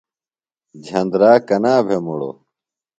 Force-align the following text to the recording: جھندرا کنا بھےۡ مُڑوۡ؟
جھندرا 0.85 1.33
کنا 1.47 1.73
بھےۡ 1.85 2.01
مُڑوۡ؟ 2.05 2.35